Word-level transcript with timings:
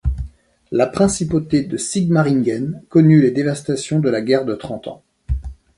La 0.71 0.87
principauté 0.87 1.61
de 1.61 1.77
Sigmaringen 1.77 2.81
connut 2.89 3.21
les 3.21 3.29
dévastations 3.29 3.99
de 3.99 4.09
la 4.09 4.21
Guerre 4.23 4.45
de 4.45 4.55
Trente 4.55 4.87
Ans. 4.87 5.03